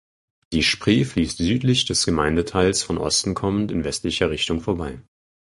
Die 0.51 0.63
Spree 0.63 1.05
fließt 1.05 1.37
südlich 1.37 1.85
des 1.85 2.05
Gemeindeteils 2.07 2.81
von 2.81 2.97
Osten 2.97 3.35
kommend 3.35 3.71
in 3.71 3.83
westlicher 3.83 4.31
Richtung 4.31 4.59
vorbei. 4.59 4.99